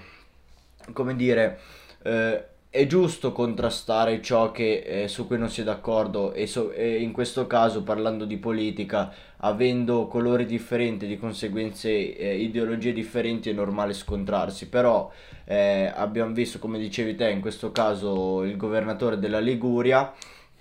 come 0.93 1.15
dire, 1.15 1.59
eh, 2.03 2.45
è 2.69 2.85
giusto 2.87 3.31
contrastare 3.33 4.21
ciò 4.21 4.51
che, 4.51 5.03
eh, 5.03 5.07
su 5.07 5.27
cui 5.27 5.37
non 5.37 5.49
si 5.49 5.61
è 5.61 5.63
d'accordo 5.63 6.31
e, 6.33 6.47
so- 6.47 6.71
e 6.71 7.01
in 7.01 7.11
questo 7.11 7.47
caso 7.47 7.83
parlando 7.83 8.25
di 8.25 8.37
politica, 8.37 9.13
avendo 9.37 10.07
colori 10.07 10.45
differenti, 10.45 11.07
di 11.07 11.17
conseguenze 11.17 12.15
eh, 12.17 12.37
ideologie 12.37 12.93
differenti, 12.93 13.49
è 13.49 13.53
normale 13.53 13.93
scontrarsi, 13.93 14.69
però 14.69 15.09
eh, 15.45 15.91
abbiamo 15.93 16.33
visto, 16.33 16.59
come 16.59 16.79
dicevi 16.79 17.15
te, 17.15 17.29
in 17.29 17.41
questo 17.41 17.71
caso 17.71 18.43
il 18.43 18.55
governatore 18.57 19.19
della 19.19 19.39
Liguria, 19.39 20.13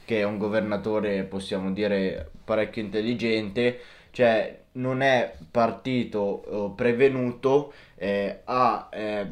che 0.05 0.21
è 0.21 0.25
un 0.25 0.39
governatore, 0.39 1.23
possiamo 1.25 1.71
dire, 1.73 2.31
parecchio 2.45 2.83
intelligente, 2.83 3.79
cioè 4.11 4.59
non 4.73 5.03
è 5.03 5.35
partito 5.51 6.71
eh, 6.71 6.75
prevenuto, 6.75 7.73
eh, 7.97 8.43
ha 8.45 8.89
eh, 8.93 9.27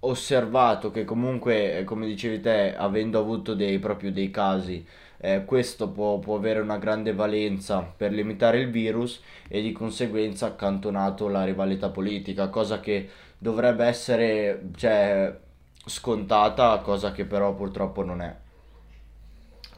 osservato 0.00 0.90
che 0.90 1.04
comunque, 1.04 1.78
eh, 1.78 1.84
come 1.84 2.06
dicevi 2.06 2.40
te, 2.40 2.76
avendo 2.76 3.18
avuto 3.18 3.54
dei, 3.54 3.78
proprio 3.78 4.12
dei 4.12 4.30
casi, 4.30 4.86
eh, 5.20 5.44
questo 5.44 5.90
può, 5.90 6.18
può 6.18 6.36
avere 6.36 6.60
una 6.60 6.78
grande 6.78 7.12
valenza 7.12 7.80
per 7.80 8.12
limitare 8.12 8.60
il 8.60 8.70
virus 8.70 9.20
e 9.48 9.60
di 9.60 9.72
conseguenza 9.72 10.46
ha 10.46 10.48
accantonato 10.50 11.28
la 11.28 11.44
rivalità 11.44 11.88
politica, 11.90 12.48
cosa 12.48 12.80
che 12.80 13.08
dovrebbe 13.36 13.84
essere, 13.84 14.68
cioè, 14.76 15.36
scontata, 15.84 16.78
cosa 16.78 17.12
che 17.12 17.24
però 17.24 17.54
purtroppo 17.54 18.04
non 18.04 18.20
è. 18.22 18.36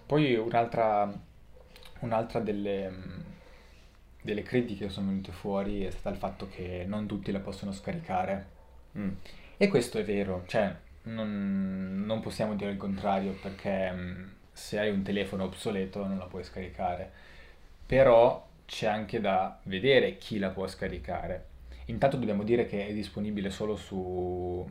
Poi 0.04 0.34
un'altra, 0.34 1.10
un'altra 2.00 2.40
delle, 2.40 2.92
delle 4.22 4.42
critiche 4.42 4.86
che 4.86 4.90
sono 4.90 5.08
venute 5.08 5.32
fuori 5.32 5.84
è 5.84 5.90
stata 5.90 6.10
il 6.10 6.16
fatto 6.16 6.48
che 6.48 6.84
non 6.86 7.06
tutti 7.06 7.32
la 7.32 7.40
possono 7.40 7.72
scaricare. 7.72 8.46
Mm. 8.98 9.10
E 9.56 9.68
questo 9.68 9.98
è 9.98 10.04
vero, 10.04 10.44
cioè 10.46 10.74
non, 11.02 12.02
non 12.04 12.20
possiamo 12.20 12.54
dire 12.54 12.70
il 12.70 12.76
contrario 12.76 13.32
perché 13.32 13.90
mh, 13.90 14.32
se 14.52 14.78
hai 14.78 14.90
un 14.90 15.02
telefono 15.02 15.44
obsoleto 15.44 16.06
non 16.06 16.18
la 16.18 16.26
puoi 16.26 16.44
scaricare, 16.44 17.10
però 17.86 18.46
c'è 18.66 18.86
anche 18.86 19.20
da 19.20 19.58
vedere 19.64 20.16
chi 20.18 20.38
la 20.38 20.50
può 20.50 20.66
scaricare. 20.66 21.46
Intanto 21.86 22.16
dobbiamo 22.16 22.44
dire 22.44 22.66
che 22.66 22.86
è 22.86 22.92
disponibile 22.92 23.50
solo 23.50 23.74
su 23.74 24.68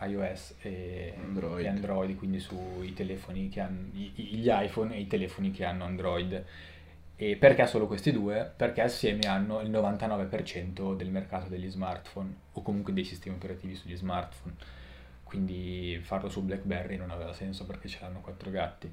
iOS 0.00 0.56
e 0.62 1.14
Android. 1.18 1.64
e 1.64 1.68
Android, 1.68 2.16
quindi 2.16 2.40
sui 2.40 2.94
telefoni 2.94 3.48
che 3.48 3.60
hanno 3.60 3.90
gli 3.92 4.48
iPhone 4.48 4.94
e 4.94 5.00
i 5.00 5.06
telefoni 5.06 5.50
che 5.50 5.64
hanno 5.64 5.84
Android. 5.84 6.44
E 7.22 7.36
perché 7.36 7.64
solo 7.68 7.86
questi 7.86 8.10
due? 8.10 8.50
Perché 8.56 8.80
assieme 8.80 9.28
hanno 9.28 9.60
il 9.60 9.70
99% 9.70 10.96
del 10.96 11.08
mercato 11.08 11.48
degli 11.48 11.70
smartphone 11.70 12.34
o 12.54 12.62
comunque 12.62 12.92
dei 12.92 13.04
sistemi 13.04 13.36
operativi 13.36 13.76
sugli 13.76 13.94
smartphone. 13.94 14.56
Quindi 15.22 16.00
farlo 16.02 16.28
su 16.28 16.42
BlackBerry 16.42 16.96
non 16.96 17.12
aveva 17.12 17.32
senso 17.32 17.64
perché 17.64 17.86
ce 17.86 17.98
l'hanno 18.00 18.20
quattro 18.22 18.50
gatti. 18.50 18.92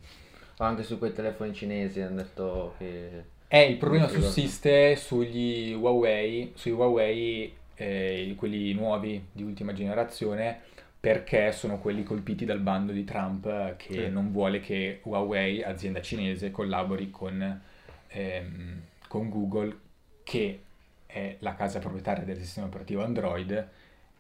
Anche 0.58 0.84
su 0.84 1.00
quei 1.00 1.12
telefoni 1.12 1.56
cinesi 1.56 2.02
hanno 2.02 2.18
detto 2.18 2.76
che... 2.78 3.24
Eh, 3.48 3.64
il 3.64 3.78
problema 3.78 4.08
sussiste 4.08 4.96
sugli 4.96 5.74
Huawei, 5.74 6.52
sui 6.54 6.70
Huawei, 6.70 7.52
eh, 7.74 8.36
quelli 8.38 8.74
nuovi 8.74 9.26
di 9.32 9.42
ultima 9.42 9.74
generazione, 9.74 10.60
perché 11.00 11.52
sono 11.52 11.80
quelli 11.80 12.04
colpiti 12.04 12.46
dal 12.46 12.60
bando 12.60 12.92
di 12.92 13.04
Trump 13.06 13.48
eh, 13.48 13.74
che 13.76 13.94
Sì. 14.06 14.10
non 14.12 14.32
vuole 14.32 14.60
che 14.60 15.00
Huawei, 15.02 15.64
azienda 15.64 16.00
cinese, 16.00 16.52
collabori 16.52 17.10
con, 17.10 17.62
ehm, 18.10 18.82
con 19.08 19.30
Google, 19.30 19.78
che 20.24 20.64
è 21.06 21.38
la 21.40 21.56
casa 21.56 21.80
proprietaria 21.80 22.24
del 22.24 22.38
sistema 22.38 22.68
operativo 22.68 23.04
Android 23.04 23.70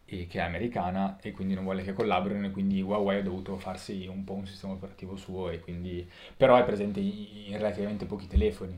e 0.05 0.25
che 0.27 0.39
è 0.39 0.41
americana 0.41 1.17
e 1.21 1.31
quindi 1.31 1.53
non 1.53 1.63
vuole 1.63 1.83
che 1.83 1.93
collaborino 1.93 2.45
e 2.47 2.51
quindi 2.51 2.81
Huawei 2.81 3.19
ha 3.19 3.23
dovuto 3.23 3.57
farsi 3.57 4.07
un 4.07 4.23
po' 4.23 4.33
un 4.33 4.47
sistema 4.47 4.73
operativo 4.73 5.15
suo 5.15 5.49
e 5.49 5.59
quindi 5.59 6.07
però 6.35 6.57
è 6.57 6.63
presente 6.65 6.99
in 6.99 7.51
relativamente 7.57 8.05
pochi 8.05 8.27
telefoni. 8.27 8.77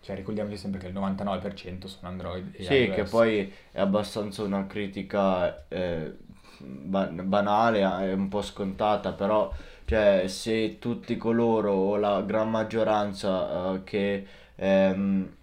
Cioè 0.00 0.16
ricordiamoci 0.16 0.56
sempre 0.56 0.80
che 0.80 0.86
il 0.88 0.92
99% 0.92 1.88
sono 1.88 2.08
Android 2.08 2.54
e 2.56 2.62
Sì, 2.62 2.90
iOS. 2.90 2.94
che 2.94 3.04
poi 3.04 3.52
è 3.70 3.80
abbastanza 3.80 4.42
una 4.42 4.66
critica 4.66 5.66
eh, 5.68 6.16
ba- 6.58 7.06
banale, 7.08 7.80
è 7.80 8.12
un 8.12 8.28
po' 8.28 8.42
scontata, 8.42 9.12
però 9.12 9.52
cioè, 9.86 10.26
se 10.28 10.78
tutti 10.78 11.16
coloro 11.16 11.72
o 11.72 11.96
la 11.96 12.20
gran 12.22 12.50
maggioranza 12.50 13.74
eh, 13.74 13.84
che 13.84 14.26
ehm, 14.56 15.34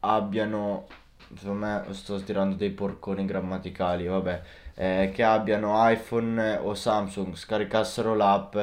abbiano, 0.00 0.86
insomma, 1.28 1.84
sto 1.92 2.20
tirando 2.22 2.56
dei 2.56 2.70
porconi 2.70 3.24
grammaticali, 3.26 4.06
vabbè, 4.06 4.42
eh, 4.74 5.10
che 5.14 5.22
abbiano 5.22 5.72
iPhone 5.90 6.56
o 6.56 6.74
Samsung 6.74 7.34
scaricassero 7.36 8.14
l'app, 8.14 8.56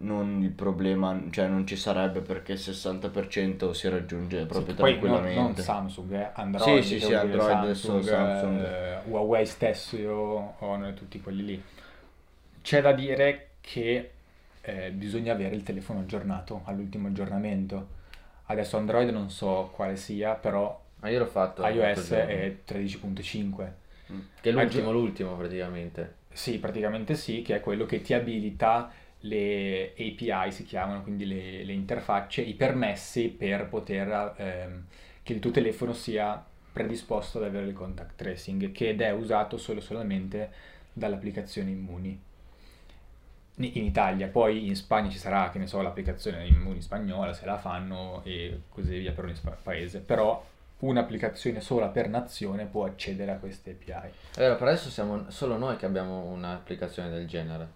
non 0.00 0.42
il 0.42 0.50
problema, 0.50 1.20
cioè 1.30 1.48
non 1.48 1.66
ci 1.66 1.76
sarebbe 1.76 2.20
perché 2.20 2.52
il 2.52 2.58
60% 2.58 3.72
si 3.72 3.88
raggiunge 3.88 4.44
proprio 4.44 4.74
Sì, 4.74 4.80
poi 4.80 4.92
non, 4.92 5.02
non 5.02 5.16
tranquillamente. 5.16 5.62
Samsung, 5.62 6.12
eh, 6.12 6.30
Android, 6.34 6.82
Sì, 6.82 6.88
sì, 6.88 7.00
sì, 7.00 7.14
Android 7.14 7.46
Samsung, 7.46 8.02
Samsung. 8.04 8.60
eh, 8.60 8.98
Huawei 9.10 9.46
stesso, 9.46 9.96
io 9.96 10.14
ho 10.58 10.92
tutti 10.94 11.20
quelli 11.20 11.44
lì. 11.44 11.62
C'è 12.62 12.82
da 12.82 12.92
dire 12.92 13.52
che 13.60 14.10
eh, 14.62 14.90
bisogna 14.90 15.32
avere 15.32 15.54
il 15.54 15.62
telefono 15.62 16.00
aggiornato 16.00 16.62
all'ultimo 16.64 17.08
aggiornamento. 17.08 17.96
Adesso 18.46 18.76
Android 18.76 19.10
non 19.10 19.30
so 19.30 19.70
quale 19.74 19.96
sia, 19.96 20.34
però 20.34 20.80
Ma 21.00 21.08
io 21.08 21.18
l'ho 21.18 21.26
fatto 21.26 21.66
iOS 21.66 22.10
è 22.10 22.56
13.5. 22.64 23.74
Che 24.40 24.50
è 24.50 24.52
l'ultimo, 24.52 24.90
Aggi- 24.90 24.98
l'ultimo 24.98 25.36
praticamente. 25.36 26.16
Sì, 26.32 26.58
praticamente 26.58 27.14
sì, 27.14 27.42
che 27.42 27.56
è 27.56 27.60
quello 27.60 27.84
che 27.86 28.00
ti 28.00 28.14
abilita 28.14 28.90
le 29.22 29.92
API, 29.98 30.52
si 30.52 30.64
chiamano, 30.64 31.02
quindi 31.02 31.26
le, 31.26 31.64
le 31.64 31.72
interfacce, 31.72 32.42
i 32.42 32.54
permessi 32.54 33.28
per 33.28 33.68
poter 33.68 34.34
ehm, 34.36 34.84
che 35.22 35.32
il 35.32 35.40
tuo 35.40 35.50
telefono 35.50 35.92
sia 35.92 36.44
predisposto 36.72 37.38
ad 37.38 37.44
avere 37.44 37.66
il 37.66 37.72
contact 37.74 38.14
tracing, 38.16 38.70
che 38.72 38.90
ed 38.90 39.00
è 39.00 39.10
usato 39.10 39.56
solo 39.58 39.80
e 39.80 39.82
solamente 39.82 40.50
dall'applicazione 40.92 41.70
Immuni. 41.70 42.20
In 43.58 43.70
in 43.74 43.84
Italia, 43.84 44.28
poi 44.28 44.66
in 44.66 44.76
Spagna 44.76 45.10
ci 45.10 45.18
sarà, 45.18 45.50
che 45.50 45.58
ne 45.58 45.66
so, 45.66 45.80
l'applicazione 45.82 46.46
Immuni 46.46 46.80
spagnola, 46.80 47.32
se 47.32 47.44
la 47.44 47.58
fanno 47.58 48.22
e 48.24 48.62
così 48.68 48.98
via 48.98 49.12
per 49.12 49.24
ogni 49.24 49.34
paese, 49.62 49.98
però 50.00 50.44
un'applicazione 50.80 51.60
sola 51.60 51.88
per 51.88 52.08
nazione 52.08 52.66
può 52.66 52.84
accedere 52.84 53.32
a 53.32 53.36
queste 53.36 53.70
API. 53.70 54.12
Allora, 54.36 54.54
per 54.54 54.68
adesso 54.68 54.90
siamo 54.90 55.28
solo 55.30 55.56
noi 55.56 55.76
che 55.76 55.86
abbiamo 55.86 56.24
un'applicazione 56.26 57.10
del 57.10 57.26
genere. 57.26 57.68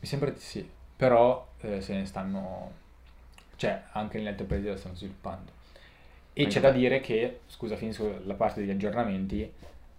Mi 0.00 0.06
sembra 0.06 0.30
di 0.30 0.38
sì, 0.40 0.68
però 0.96 1.48
eh, 1.60 1.80
se 1.80 1.94
ne 1.94 2.04
stanno, 2.04 2.72
cioè 3.56 3.82
anche 3.92 4.18
negli 4.18 4.26
altri 4.26 4.44
paesi 4.44 4.66
la 4.66 4.76
stanno 4.76 4.94
sviluppando. 4.96 5.50
E 6.34 6.42
Anche 6.42 6.54
c'è 6.54 6.60
da 6.60 6.68
per- 6.70 6.78
dire 6.78 7.00
che, 7.00 7.40
scusa, 7.46 7.76
finisco 7.76 8.20
la 8.24 8.34
parte 8.34 8.60
degli 8.60 8.70
aggiornamenti, 8.70 9.50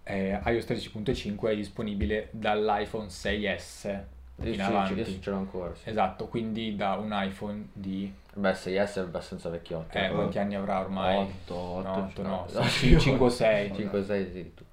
eh, 0.04 0.40
iOS 0.44 0.64
13.5 0.64 1.50
è 1.50 1.56
disponibile 1.56 2.28
dall'iPhone 2.32 3.08
6S 3.08 3.86
Io 3.86 4.12
in 4.42 4.54
sì, 4.54 4.60
avanti. 4.60 4.94
io 4.98 5.20
ce 5.20 5.30
l'ho 5.30 5.36
ancora. 5.36 5.74
Sì. 5.74 5.88
Esatto, 5.90 6.26
quindi 6.26 6.74
da 6.76 6.94
un 6.94 7.10
iPhone 7.12 7.68
di... 7.72 8.12
Beh, 8.34 8.52
6S 8.52 8.94
è 8.96 9.00
abbastanza 9.00 9.48
vecchiotto. 9.48 9.96
Eh, 9.96 10.10
quanti 10.10 10.38
anni 10.38 10.56
avrà 10.56 10.80
ormai? 10.80 11.16
8, 11.18 11.54
8, 11.54 11.82
No, 11.88 12.04
8 12.06 12.22
no, 12.22 12.46
no. 12.52 12.68
5 12.68 13.26
o 13.26 13.28
6. 13.28 13.74
5 13.74 14.04
6 14.04 14.30
sì. 14.32 14.54
tu. 14.54 14.64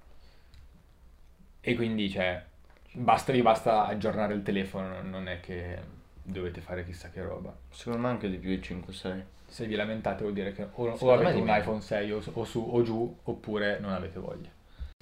E 1.61 1.75
quindi, 1.75 2.09
cioè, 2.09 2.43
basta, 2.93 3.31
vi 3.31 3.41
basta 3.43 3.85
aggiornare 3.85 4.33
il 4.33 4.41
telefono, 4.41 5.01
non 5.03 5.27
è 5.27 5.39
che 5.39 5.79
dovete 6.23 6.59
fare 6.61 6.83
chissà 6.85 7.09
che 7.09 7.21
roba. 7.21 7.53
Secondo 7.69 7.99
me 7.99 8.07
anche 8.09 8.29
di 8.29 8.37
più 8.37 8.49
il 8.49 8.59
5-6. 8.59 9.21
Se 9.47 9.65
vi 9.67 9.75
lamentate 9.75 10.21
vuol 10.21 10.33
dire 10.33 10.53
che 10.53 10.67
o, 10.71 10.87
o 10.87 11.11
avete 11.13 11.33
di 11.33 11.41
un 11.41 11.49
iPhone 11.49 11.81
6 11.81 12.11
o, 12.13 12.21
su- 12.21 12.31
o 12.33 12.43
su 12.45 12.69
o 12.71 12.81
giù 12.83 13.17
oppure 13.23 13.79
non 13.79 13.91
avete 13.91 14.17
voglia. 14.17 14.49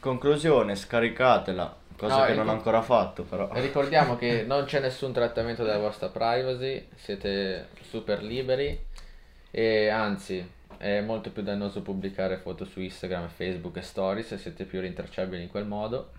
Conclusione, 0.01 0.75
scaricatela, 0.75 1.75
cosa 1.99 2.19
No, 2.19 2.25
che 2.25 2.33
non 2.33 2.47
ho 2.47 2.51
ancora 2.51 2.81
fatto 2.81 3.23
però. 3.23 3.49
Ricordiamo 3.53 4.15
che 4.15 4.43
non 4.47 4.63
c'è 4.63 4.79
nessun 4.79 5.11
trattamento 5.11 5.63
della 5.63 5.77
vostra 5.77 6.07
privacy, 6.07 6.87
siete 6.95 7.67
super 7.81 8.23
liberi 8.23 8.85
e 9.51 9.89
anzi 9.89 10.57
è 10.77 11.01
molto 11.01 11.31
più 11.31 11.43
dannoso 11.43 11.81
pubblicare 11.81 12.37
foto 12.37 12.63
su 12.63 12.79
Instagram, 12.79 13.27
Facebook 13.27 13.77
e 13.77 13.81
Stories 13.81 14.27
se 14.27 14.37
siete 14.37 14.63
più 14.63 14.79
rintracciabili 14.79 15.43
in 15.43 15.49
quel 15.49 15.65
modo. 15.65 16.11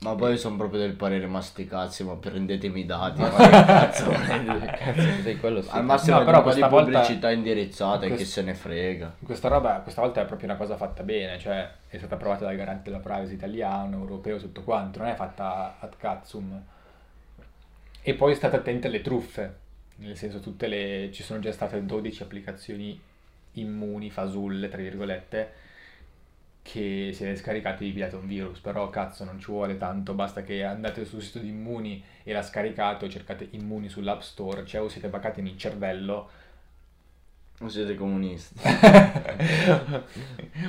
Ma 0.00 0.14
poi 0.14 0.36
sono 0.36 0.56
proprio 0.56 0.80
del 0.80 0.92
parere 0.92 1.26
masticazzi, 1.26 2.04
ma 2.04 2.14
prendetemi 2.16 2.80
i 2.80 2.84
dati. 2.86 3.20
ma 3.20 3.30
che 3.30 3.48
cazzo? 3.48 4.10
Cazzo, 4.10 5.36
quello 5.40 5.62
sì. 5.62 5.68
Al 5.72 5.84
massimo 5.84 6.18
No, 6.18 6.24
però 6.24 6.42
po' 6.42 6.48
di 6.48 6.50
questa 6.50 6.68
volta- 6.68 6.90
pubblicità 7.00 7.30
indirizzata 7.30 8.04
e 8.04 8.08
chi 8.10 8.16
quest- 8.16 8.32
se 8.32 8.42
ne 8.42 8.54
frega. 8.54 9.14
Questa 9.24 9.48
roba, 9.48 9.80
questa 9.80 10.02
volta 10.02 10.20
è 10.20 10.26
proprio 10.26 10.48
una 10.48 10.58
cosa 10.58 10.76
fatta 10.76 11.02
bene, 11.02 11.38
cioè 11.38 11.70
è 11.88 11.96
stata 11.96 12.16
approvata 12.16 12.44
dal 12.44 12.54
garante 12.56 12.90
della 12.90 12.98
privacy 13.02 13.32
italiano, 13.32 13.96
europeo, 13.96 14.36
tutto 14.38 14.62
quanto, 14.62 14.98
non 14.98 15.08
è 15.08 15.14
fatta 15.14 15.76
ad 15.80 15.94
cazzum. 15.96 16.62
E 18.02 18.14
poi 18.14 18.34
state 18.34 18.56
attenti 18.56 18.86
alle 18.88 19.00
truffe, 19.00 19.54
nel 19.96 20.18
senso 20.18 20.40
tutte 20.40 20.66
le... 20.66 21.08
ci 21.12 21.22
sono 21.22 21.40
già 21.40 21.50
state 21.52 21.82
12 21.82 22.22
applicazioni 22.22 23.00
immuni, 23.52 24.10
fasulle, 24.10 24.68
tra 24.68 24.82
virgolette, 24.82 25.52
che 26.64 27.10
siete 27.14 27.36
scaricati 27.36 27.86
e 27.88 27.92
vi 27.92 28.00
date 28.00 28.16
un 28.16 28.26
virus, 28.26 28.58
però 28.60 28.88
cazzo 28.90 29.22
non 29.24 29.38
ci 29.38 29.50
vuole 29.52 29.76
tanto, 29.78 30.14
basta 30.14 30.42
che 30.42 30.64
andate 30.64 31.04
sul 31.04 31.22
sito 31.22 31.38
di 31.40 31.48
Immuni 31.50 32.02
e 32.24 32.32
la 32.32 32.42
scaricate 32.42 33.04
o 33.04 33.08
cercate 33.10 33.46
Immuni 33.52 33.88
sull'App 33.88 34.20
Store, 34.22 34.64
cioè 34.66 34.80
o 34.82 34.88
siete 34.88 35.08
baccati 35.08 35.42
nel 35.42 35.56
cervello 35.58 36.30
Non 37.60 37.70
siete 37.70 37.94
comunisti. 37.94 38.54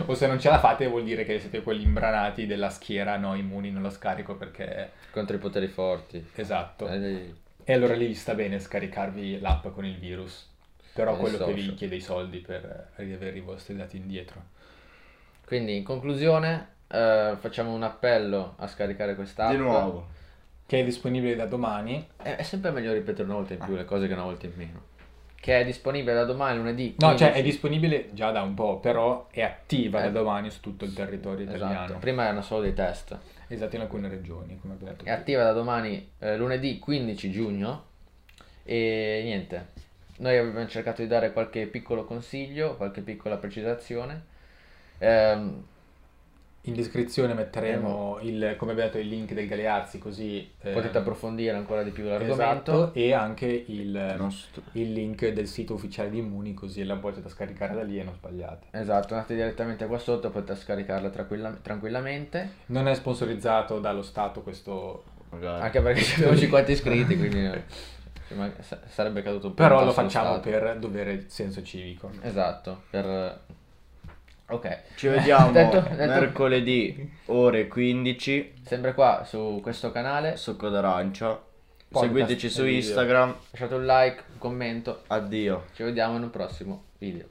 o 0.07 0.13
se 0.13 0.27
non 0.27 0.39
ce 0.39 0.49
la 0.49 0.59
fate 0.59 0.87
vuol 0.87 1.03
dire 1.03 1.25
che 1.25 1.39
siete 1.39 1.61
quelli 1.63 1.83
imbranati 1.83 2.45
della 2.45 2.69
schiera, 2.69 3.17
no, 3.17 3.35
Immuni 3.35 3.71
non 3.71 3.81
lo 3.81 3.89
scarico 3.89 4.35
perché... 4.35 4.91
Contro 5.09 5.35
i 5.35 5.39
poteri 5.39 5.67
forti. 5.67 6.25
Esatto. 6.35 6.87
Eh, 6.87 7.33
E 7.65 7.73
allora 7.73 7.95
lì 7.95 8.07
vi 8.07 8.13
sta 8.15 8.33
bene 8.33 8.59
scaricarvi 8.59 9.39
l'app 9.39 9.67
con 9.69 9.85
il 9.85 9.97
virus, 9.97 10.47
però 10.93 11.11
il 11.11 11.17
quello 11.17 11.41
che 11.41 11.53
vi 11.53 11.61
social. 11.63 11.75
chiede 11.75 11.95
i 11.97 12.01
soldi 12.01 12.39
per 12.39 12.91
riavere 12.95 13.37
i 13.37 13.41
vostri 13.41 13.75
dati 13.75 13.97
indietro. 13.97 14.53
Quindi 15.45 15.77
in 15.77 15.83
conclusione 15.83 16.69
eh, 16.87 17.35
facciamo 17.39 17.73
un 17.73 17.83
appello 17.83 18.55
a 18.57 18.67
scaricare 18.67 19.15
quest'app. 19.15 19.51
Di 19.51 19.57
nuovo. 19.57 20.07
Che 20.65 20.79
è 20.79 20.83
disponibile 20.83 21.35
da 21.35 21.45
domani. 21.45 22.07
È, 22.17 22.35
è 22.35 22.43
sempre 22.43 22.71
meglio 22.71 22.91
ripetere 22.91 23.23
una 23.23 23.35
volta 23.35 23.53
in 23.53 23.59
più 23.59 23.75
le 23.75 23.85
cose 23.85 24.07
che 24.07 24.13
una 24.13 24.23
volta 24.23 24.47
in 24.47 24.53
meno. 24.55 24.81
Che 25.39 25.59
è 25.59 25.63
disponibile 25.63 26.15
da 26.15 26.25
domani, 26.25 26.57
lunedì. 26.57 26.95
No, 26.97 27.09
cioè 27.15 27.27
è 27.27 27.33
15. 27.33 27.43
disponibile 27.43 28.09
già 28.13 28.31
da 28.31 28.41
un 28.41 28.55
po', 28.55 28.79
però 28.79 29.27
è 29.29 29.43
attiva 29.43 29.99
da 29.99 30.07
Eh. 30.07 30.11
domani 30.11 30.49
su 30.49 30.59
tutto 30.59 30.85
il 30.85 30.93
territorio 30.93 31.43
italiano. 31.45 31.83
Esatto. 31.83 31.99
Prima 31.99 32.23
erano 32.23 32.41
solo 32.41 32.61
dei 32.61 32.73
test. 32.73 33.15
Esatto, 33.47 33.75
in 33.75 33.81
alcune 33.83 34.09
regioni, 34.09 34.57
come 34.59 34.73
abbiamo 34.73 34.91
detto. 34.93 35.01
È 35.01 35.03
prima. 35.03 35.17
attiva 35.17 35.43
da 35.43 35.51
domani, 35.51 36.09
eh, 36.17 36.35
lunedì 36.35 36.79
15 36.79 37.29
giugno. 37.29 37.83
E 38.63 39.21
niente, 39.23 39.67
noi 40.17 40.35
abbiamo 40.35 40.67
cercato 40.67 41.03
di 41.03 41.07
dare 41.07 41.31
qualche 41.31 41.67
piccolo 41.67 42.05
consiglio, 42.05 42.75
qualche 42.75 43.01
piccola 43.01 43.37
precisazione. 43.37 44.33
Ehm, 44.99 45.63
In 46.67 46.73
descrizione 46.73 47.35
metteremo 47.35 48.17
il, 48.21 48.55
come 48.57 48.71
abbiamo 48.71 48.89
detto, 48.89 48.99
il 48.99 49.07
link 49.07 49.33
del 49.33 49.47
Galeazzi, 49.47 49.99
così 49.99 50.49
eh, 50.61 50.71
potete 50.71 50.97
approfondire 50.97 51.55
ancora 51.55 51.83
di 51.83 51.91
più 51.91 52.05
l'argomento. 52.05 52.71
esatto, 52.71 52.93
e 52.95 53.13
anche 53.13 53.45
il, 53.67 54.15
il 54.71 54.91
link 54.91 55.27
del 55.27 55.45
sito 55.47 55.75
ufficiale 55.75 56.09
di 56.09 56.17
Immuni, 56.17 56.55
così 56.55 56.83
la 56.83 56.95
potete 56.95 57.29
scaricare 57.29 57.75
da 57.75 57.83
lì 57.83 57.99
e 57.99 58.03
non 58.03 58.15
sbagliate. 58.15 58.67
Esatto, 58.71 59.13
andate 59.13 59.35
direttamente 59.35 59.85
qua 59.85 59.99
sotto, 59.99 60.31
potete 60.31 60.59
scaricarla 60.59 61.09
tranquilla- 61.09 61.55
tranquillamente. 61.61 62.49
Non 62.67 62.87
è 62.87 62.95
sponsorizzato 62.95 63.79
dallo 63.79 64.01
Stato 64.01 64.41
questo, 64.41 65.03
magari. 65.29 65.61
Anche 65.61 65.81
perché 65.81 66.01
ci 66.01 66.15
abbiamo 66.15 66.35
50 66.35 66.71
iscritti, 66.71 67.15
quindi 67.15 67.47
sarebbe 68.87 69.21
caduto 69.21 69.47
un 69.49 69.53
po' 69.53 69.61
però 69.61 69.85
lo 69.85 69.91
facciamo 69.91 70.39
Stato. 70.39 70.49
per 70.49 70.77
dovere 70.79 71.25
senso 71.27 71.61
civico. 71.61 72.09
Esatto, 72.21 72.81
per... 72.89 73.41
Ok, 74.47 74.79
Ci 74.95 75.07
vediamo 75.07 75.51
Detto- 75.51 75.79
detto- 75.79 76.05
mercoledì 76.05 77.11
ore 77.25 77.67
15 77.67 78.53
sempre 78.63 78.93
qua 78.93 79.23
su 79.25 79.59
questo 79.63 79.91
canale. 79.91 80.37
Succo 80.37 80.69
d'arancia. 80.69 81.29
Podcast 81.87 82.13
Seguiteci 82.13 82.49
su 82.49 82.63
video. 82.63 82.77
Instagram. 82.77 83.35
Lasciate 83.51 83.73
un 83.73 83.85
like, 83.85 84.23
un 84.33 84.37
commento. 84.37 85.03
Addio. 85.07 85.65
Ci 85.73 85.83
vediamo 85.83 86.17
in 86.17 86.23
un 86.23 86.29
prossimo 86.29 86.83
video. 86.99 87.27